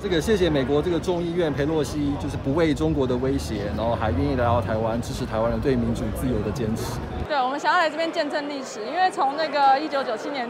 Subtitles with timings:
[0.00, 6.98] 这个谢谢美国这个众议院佩洛西，就是不畏中国的威胁，然后还愿意来到台湾支持台湾人对民主自由的坚持。
[7.26, 10.48] 对，我们想要来这边见证历史，因为从那个一九九七年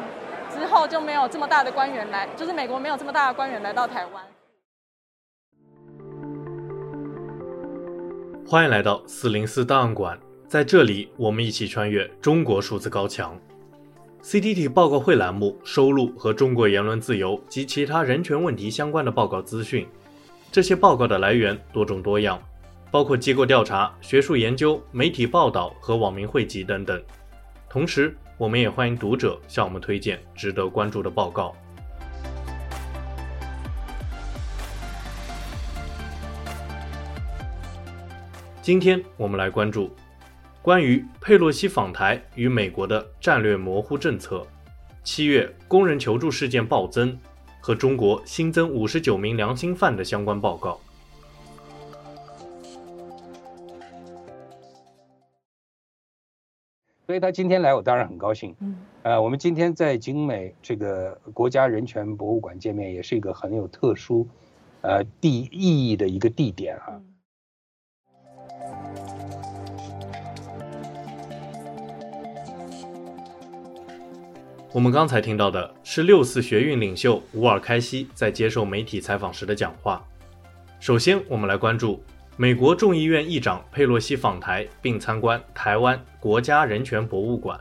[0.51, 4.25] 之后就没有这么大的官员来，就是美国没有这么大的官员来到台湾。
[8.47, 13.39] 欢迎来到四零四档案馆，在这里我们一起穿越中国数字高墙。
[14.29, 19.89] CTT 报告会栏目收录和中国言论自由及其他人权问题相关的报告资讯。
[20.53, 22.39] 这些报告的来源多种多样，
[22.91, 27.03] 包括机构调查、学术研究、媒体报道和网民汇集等等。
[27.71, 31.57] 同时，我们也欢迎读者向我们推荐值得关注的报告。
[38.61, 39.91] 今天我们来关注。
[40.69, 44.47] 关于佩洛西访台与美国的战略模糊政策，
[45.03, 47.19] 七月工人求助事件暴增
[47.59, 50.79] 和中国新增五十九名良心犯的相关报告。
[57.07, 58.55] 所以他今天来，我当然很高兴。
[58.61, 64.29] 嗯，呃，我们今天在景美这个国家人权博物馆见面，也是一个很有特殊，
[64.83, 67.01] 呃，地意义的一个地点啊。
[74.71, 80.05] 我们刚才听到的是六四学运领袖吴尔开西在接受媒体采访时的讲话。
[80.79, 82.05] 首先，我们来关注
[82.37, 87.59] 美国众议院议长佩洛西访台并参观台湾国家人权博物馆。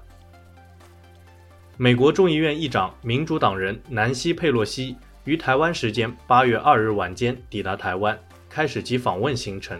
[1.77, 8.19] 美国众议院议长民主党人南希·佩洛西于台湾时间八月二日晚间抵达台湾，
[8.49, 9.79] 开始其访问行程。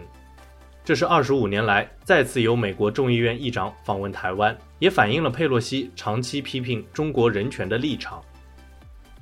[0.81, 8.21] 这是二十五年来再次由美国众议院议长访问台湾，也反映了佩洛西长期批评中国人权的立场。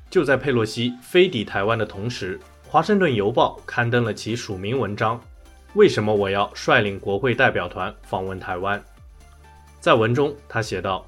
[0.09, 5.19] 就在佩洛西飞抵台湾的同时，《华盛顿邮报》刊登了其署名文章
[5.75, 8.81] ：“为什么我要率领国会代表团访问台湾？”
[9.81, 11.05] 在文中，他写道：“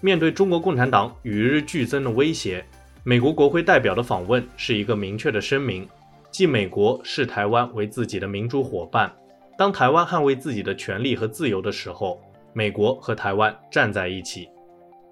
[0.00, 2.64] 面对中国共产党与日俱增的威胁，
[3.04, 5.88] 美国国会代表的访问是一个明确的声明，
[6.30, 9.12] 即美国视台湾为自己的民主伙伴。”
[9.58, 12.20] 当台湾捍卫自己的权利和自由的时候，
[12.52, 14.48] 美国和台湾站在一起。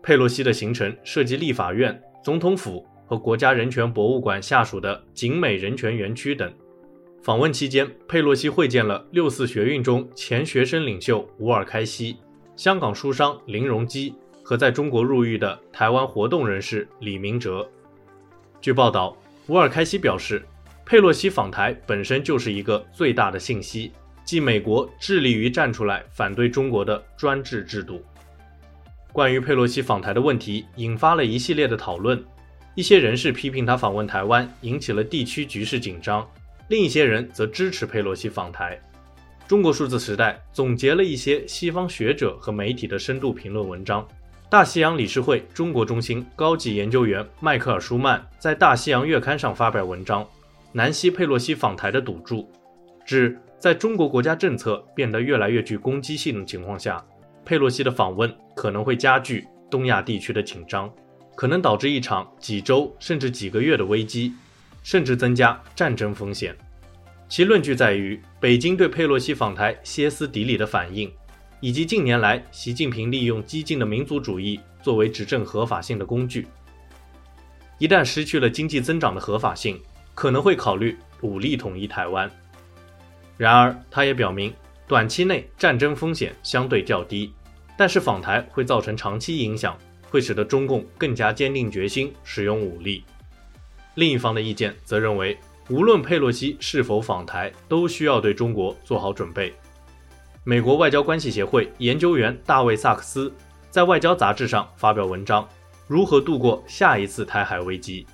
[0.03, 6.53] 佩洛西的行程涉及立法院、总统府和国家人权博物馆下属的景美人权园区等。
[7.23, 12.17] 访问期间，佩洛西会见了六四学运中前学生领袖吴尔开西、
[12.57, 17.69] 香港书商林荣基和在中国入狱的台湾活动人士李明哲。
[18.59, 19.15] 据报道，
[19.49, 20.43] 吴尔开西表示，
[20.87, 23.93] 佩洛西访台本身就是一个最大的信息。
[24.25, 28.03] 即美国致力于站出来反对中国的专制制度。
[29.13, 32.23] 关于佩洛西访台的问题，引发了一系列的讨论。
[32.77, 36.25] 一些人士批评他访问台湾引起了地区局势紧张，
[36.69, 38.81] 另一些人则支持佩洛西访台。
[39.49, 44.07] 中国数字时代总结了一些西方学者和媒体的深度评论文章。
[44.49, 50.25] 大西洋理事会中国中心高级研究员迈克尔·舒曼在《大西洋月刊》上发表文章
[50.73, 52.43] 《南希·佩洛西访台的赌注》，
[53.05, 53.37] 指。
[53.61, 57.05] 在中国国家政策变得越来越具攻击性的情况下，
[57.45, 60.91] 佩洛西的访问可能会加剧东亚地区的紧张，
[61.37, 64.33] 可能导致一场几周甚至几个月的危机，
[64.83, 66.57] 甚至增加战争风险。
[67.29, 71.13] 其论据在于北京对佩洛西访台歇斯底里的反应，
[71.61, 76.47] 以及近年来习近平利用激进的民族主义作为执政合法性的工具。
[77.77, 79.79] 一旦失去了经济增长的合法性，
[80.15, 82.31] 可能会考虑武力统一台湾。
[83.41, 84.53] 然而，他也表明，
[84.87, 87.33] 短期内战争风险相对较低，
[87.75, 89.75] 但是访台会造成长期影响，
[90.11, 93.03] 会使得中共更加坚定决心使用武力。
[93.95, 95.39] 另一方的意见则认为，
[95.71, 99.51] 无论佩洛西是否访台，都需要对中国做好准备。
[100.45, 103.33] 美国外交关系协会研究员大卫·萨克斯
[103.71, 105.43] 在《外交》杂志上发表文章
[105.87, 108.05] 《如何度过下一次台海危机》，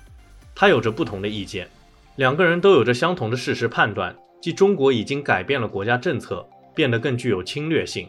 [0.55, 1.67] 他有着不同的意见，
[2.15, 4.15] 两个人都有着相同的事实判断。
[4.39, 8.07] 即中国已经改变了国家政策，变得更具有侵略性。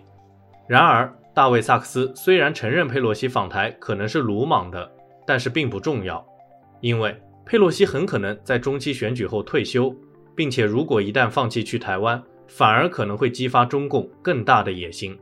[0.67, 4.91] 然而，大卫·萨克斯虽然承认佩洛西访台可能是鲁莽的，
[5.27, 6.25] 但是并不重要，
[6.81, 7.17] 因为
[7.47, 9.95] 佩洛西很可能在中期选举后退休，
[10.35, 15.19] 并且如果一旦放弃去台湾，反而可能会激发中共更大的野心。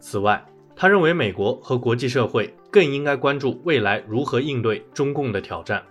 [0.00, 0.44] 此外，
[0.76, 5.82] 他认为美国和国际社会更应该关注未来如何应对中共的挑战。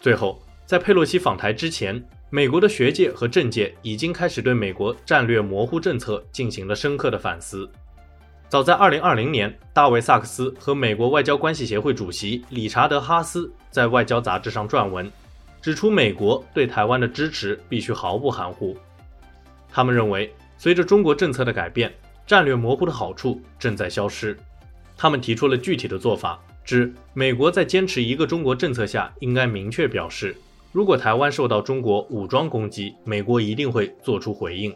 [0.00, 2.02] 最后，在佩洛西访台之前，
[2.34, 7.68] 美国的学界和政界已经开始对美国战略模糊政策进行了深刻的反思。
[8.48, 15.12] 早在2020年，大卫·萨克斯和美国外交关系协会主席理查德·哈斯在《外交》杂志上撰文，
[15.60, 18.74] 指出美国对台湾的支持必须毫不含糊。
[19.70, 21.92] 他们认为，随着中国政策的改变，
[22.26, 24.34] 战略模糊的好处正在消失。
[24.96, 30.34] 他们提出了具体的做法，指美国在坚持一个中国政策下，应该明确表示，
[30.72, 34.74] 如果台湾受到中国武装攻击，美国一定会做出回应。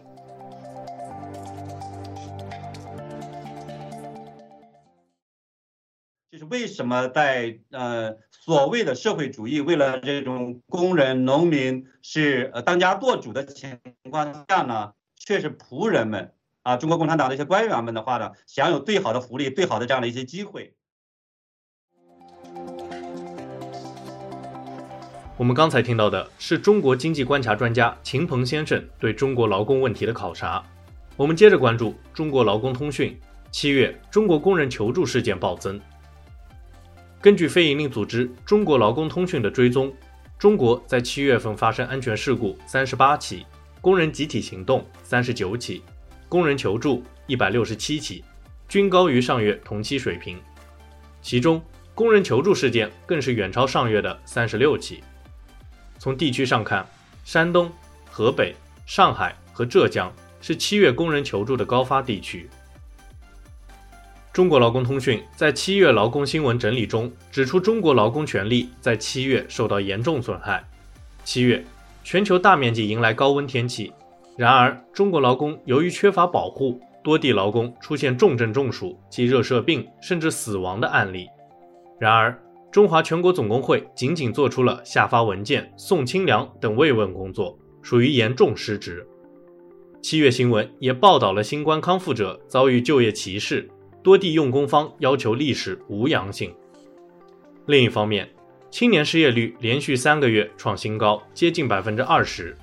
[6.30, 20.74] 就是为什么在呃所谓的社会主义，为了这种工人、农民是呃当家作主的情况下呢，却是仆人们啊，中国共产党的一些官员们的话呢，享有最好的福利、最好的这样的一些机会。
[25.38, 30.64] 我们刚才听到的是中国经济观察专家秦鹏先生对中国劳工问题的考察。
[31.14, 33.14] 我们接着关注中国劳工通讯，
[33.50, 35.78] 七月中国工人求助事件暴增。
[37.20, 39.92] 根据非营利组织中国劳工通讯的追踪，
[40.38, 43.44] 中国在七月份发生安全事故三十八起，
[43.82, 45.82] 工人集体行动三十九起，
[46.30, 48.24] 工人求助一百六十七起，
[48.68, 50.38] 均高于上月同期水平。
[51.20, 51.62] 其中，
[51.94, 55.04] 工人求助事件更是远超上月的三十六起。
[56.06, 56.86] 从地区上看，
[57.24, 57.68] 山东、
[58.08, 58.54] 河北、
[58.86, 60.08] 上海和浙江
[60.40, 62.48] 是七月工人求助的高发地区。
[64.32, 70.62] 中国劳工通讯在七月劳工新闻整理中指出，中国劳工权利在七月受到严重损害。
[71.24, 71.66] 七月，
[72.04, 73.92] 全球大面积迎来高温天气，
[74.36, 81.26] 然而中国劳工由于缺乏保护，多地劳工出现重症中暑及热射病甚至死亡的案例。
[81.98, 82.40] 然而，
[82.72, 89.06] 中华全国总工会仅仅做出了下发文件、送清凉等慰问工作，属于严重失职。
[90.02, 93.68] 七月新闻也报道了新冠康复者遭遇就业歧视。
[94.02, 96.54] 多地用工方要求历史无阳性。
[97.66, 98.30] 另一方面，
[98.70, 102.56] 青年失业率连续三个月创新高，接近百分之二十。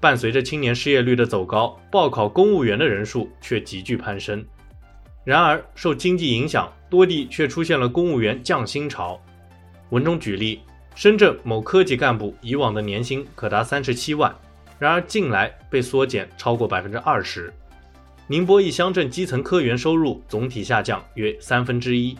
[0.00, 4.44] 伴随着青年失业率的走高，报考公务员的人数却急剧攀升。
[5.26, 9.20] 然而，受经济影响，多地却出现了公务员降薪潮。
[9.90, 10.60] 文中举例，
[10.94, 14.32] 深圳某科级干部以往的年薪可达三十七万，
[14.78, 17.52] 然而近来被缩减超过百分之二十。
[18.28, 22.16] 宁波一乡镇基层科员收入总体下降约三分之一。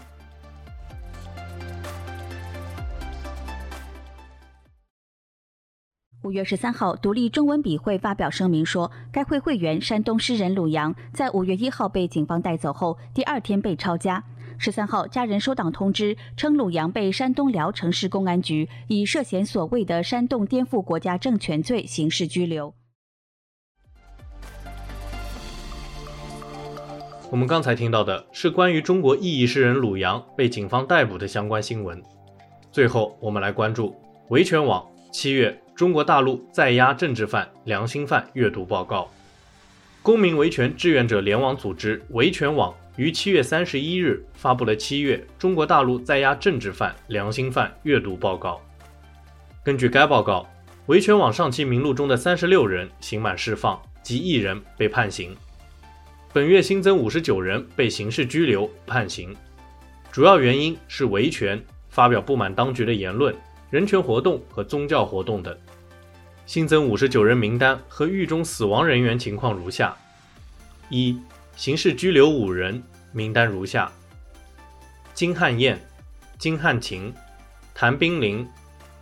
[6.26, 14.24] 五月十三号，独立中文笔会发表声明说，该会会员山东诗人鲁阳在五月一号被警方带走后，第二天被抄家。
[14.58, 22.74] 十三号，家人收到通知，称鲁阳被山东聊城市公安局以涉嫌所谓的煽动颠覆国家政权罪刑事拘留。
[27.30, 32.02] 我们刚才听到的是关于中国异议诗人鲁阳被警方逮捕的相关新闻。
[32.72, 33.94] 最后，我们来关注
[34.30, 39.10] 维权网七月中国大陆在押政治犯、良心犯阅读报告。
[40.02, 48.58] 公民维权志愿者联网组织维权网于七月三十一日发布了七月中国大陆在押政治犯、良心犯阅读报告。
[49.62, 50.48] 根据该报告，
[50.86, 55.36] 维权网上期名录中的三十六人刑满释放，及一人被判刑。
[56.32, 59.36] 本月新增五十九人被刑事拘留判刑，
[60.10, 63.34] 主要原因是维权、发表不满当局的言论、
[63.68, 65.54] 人权活动和宗教活动等。
[66.46, 69.96] 新增五十九人名单和狱中死亡人员情况如下：
[70.88, 71.20] 一、
[71.56, 73.90] 刑事拘留五人，名单如下：
[75.12, 75.78] 金汉彦、
[76.38, 77.12] 金汉勤、
[77.74, 78.48] 谭冰凌、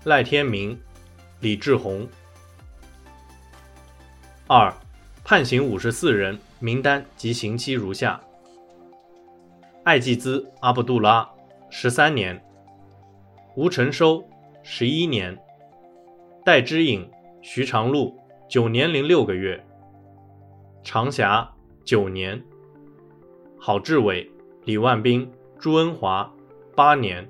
[0.05, 0.79] 赖天明、
[1.41, 2.09] 李志宏。
[4.47, 4.75] 二、
[5.23, 6.39] 判刑五十四人。
[6.61, 8.19] 名单及刑期如下：
[9.83, 11.29] 艾济兹·阿卜杜拉，
[11.69, 12.39] 十三年；
[13.55, 14.27] 吴成收，
[14.63, 15.37] 十一年；
[16.43, 17.07] 戴之颖、
[17.47, 19.61] 徐长禄，九年零六个月；
[20.83, 21.47] 长霞，
[21.85, 22.41] 九年；
[23.61, 24.27] 郝志伟、
[24.65, 26.33] 李万斌、朱恩华，
[26.75, 27.23] 八年；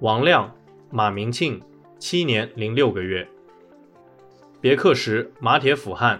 [0.00, 0.50] 王亮、
[0.90, 1.60] 马明庆，
[1.98, 3.22] 七年零六个月；
[4.62, 6.18] 别克什、马铁辅汉，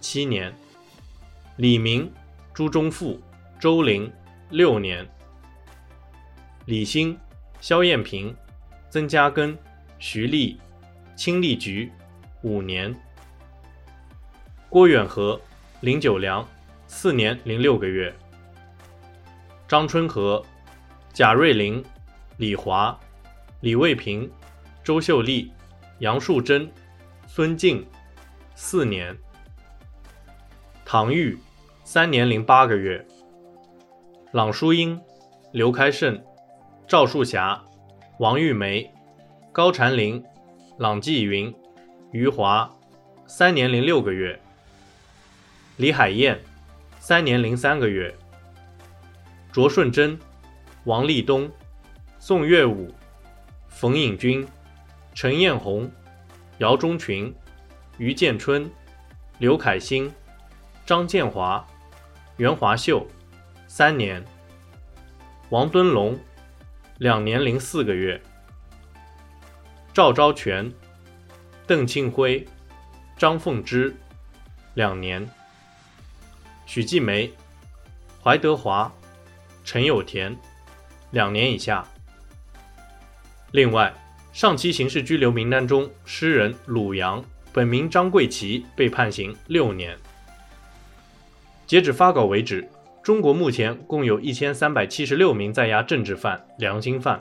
[0.00, 0.50] 七年。
[1.56, 2.10] 李明、
[2.54, 3.20] 朱忠富、
[3.60, 4.10] 周玲，
[4.48, 5.04] 六年；
[6.64, 7.14] 李欣、
[7.60, 8.34] 肖艳平、
[8.88, 9.54] 曾家根、
[9.98, 10.58] 徐丽、
[11.18, 11.90] 青丽菊，
[12.42, 12.94] 五年；
[14.68, 15.38] 郭远和、
[15.80, 16.46] 林九良，
[16.86, 18.12] 四年零六个月；
[19.66, 20.40] 张春和、
[21.12, 21.84] 贾瑞麟、
[22.36, 22.96] 李华、
[23.62, 24.30] 李卫平、
[24.84, 25.52] 周秀丽、
[25.98, 26.70] 杨树珍、
[27.26, 27.84] 孙静，
[28.54, 29.12] 四年；
[30.84, 31.36] 唐玉。
[31.82, 33.02] 三年零八个月，
[34.32, 35.00] 朗淑英、
[35.52, 36.22] 刘开胜、
[36.86, 37.58] 赵树霞、
[38.18, 38.88] 王玉梅、
[39.52, 40.22] 高婵玲、
[40.78, 41.52] 郎继云、
[42.12, 42.72] 余华，
[43.26, 44.38] 三年零六个月；
[45.76, 46.38] 李海燕，
[47.00, 48.14] 三年零三个月；
[49.50, 50.16] 卓顺珍、
[50.84, 51.50] 王立东、
[52.20, 52.94] 宋岳武、
[53.66, 54.46] 冯颖君、
[55.14, 55.90] 陈艳红、
[56.58, 57.34] 姚忠群、
[57.96, 58.70] 于建春、
[59.38, 60.08] 刘凯欣、
[60.86, 61.66] 张建华、
[62.36, 63.04] 袁华秀，
[63.66, 64.22] 三年；
[65.50, 66.16] 王敦龙，
[66.98, 68.16] 两年零四个月；
[69.98, 70.72] 赵昭全、
[71.66, 72.46] 邓庆辉、
[73.16, 73.92] 张凤芝，
[74.74, 75.26] 两年；
[76.66, 77.28] 许继梅、
[78.22, 78.92] 怀德华、
[79.64, 80.38] 陈有田，
[81.10, 81.84] 两年以下。
[83.50, 83.92] 另外，
[84.32, 87.20] 上期刑事拘留名单中，诗人鲁阳
[87.52, 89.98] 本名张贵琪被判刑六年。
[91.66, 92.70] 截止发稿为止，
[93.02, 97.20] 中国目前共有一千三百七十六名在押政治犯、良心犯，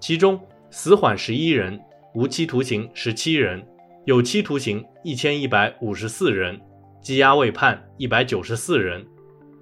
[0.00, 0.40] 其中
[0.70, 1.78] 死缓十一人，
[2.12, 3.64] 无期徒刑十七人，
[4.04, 6.60] 有期徒刑一千一百五十四人，
[7.00, 9.06] 羁押未判一百九十四人。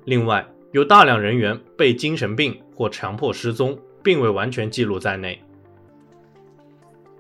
[0.07, 5.39] 另外，有大量人员被精神病或强迫失踪，并未完全记录在内。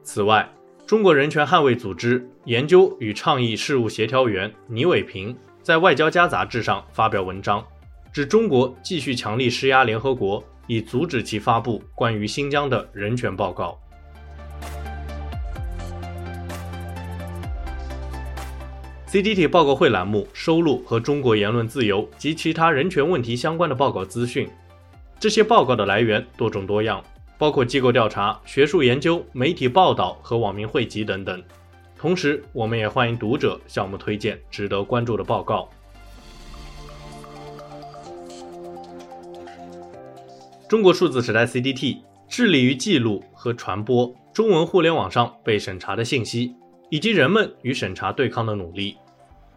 [0.02, 0.50] 此外，
[0.87, 7.62] 中国人权捍卫组织研究与倡议事务协调员倪伟平在《外交家》杂志上发表文章，
[8.11, 13.78] 指中国继续强力施压联合国，以阻止其发布关于新疆的人权报告。
[19.18, 24.48] CDT 报告会栏目收录和中国言论自由及其他人权问题相关的报告资讯，
[25.18, 27.02] 这些报告的来源多种多样。
[27.37, 31.42] 包括机构调查、学术研究、媒体报道和网民汇集等等。
[31.98, 35.68] 同时，我们也欢迎读者向我们推荐值得关注的报告。
[40.68, 41.98] 中国数字时代 CDT
[42.28, 46.54] 致力于记录和传播中文互联网上被审查的信息，
[46.88, 48.96] 以及人们与审查对抗的努力。